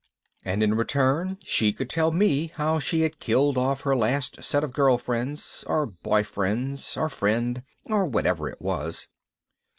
And 0.43 0.63
in 0.63 0.73
return 0.73 1.37
she 1.43 1.71
could 1.71 1.87
tell 1.87 2.09
me 2.11 2.47
how 2.55 2.79
she 2.79 3.01
had 3.01 3.19
killed 3.19 3.55
off 3.55 3.81
her 3.81 3.95
last 3.95 4.41
set 4.41 4.63
of 4.63 4.73
girlfriends, 4.73 5.63
or 5.67 5.85
boyfriends, 5.85 6.97
or 6.97 7.07
friend, 7.07 7.61
or 7.85 8.07
whatever 8.07 8.49
it 8.49 8.59
was. 8.59 9.05